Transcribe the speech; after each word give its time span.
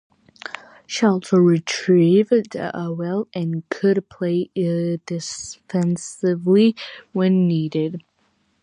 She 0.87 1.05
also 1.05 1.37
retrieved 1.37 2.55
well 2.55 3.27
and 3.35 3.69
could 3.69 4.09
play 4.09 4.49
defensively 5.05 6.75
when 7.13 7.47
needed. 7.47 8.01